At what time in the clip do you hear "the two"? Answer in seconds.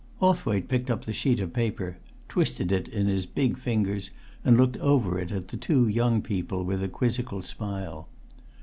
5.49-5.87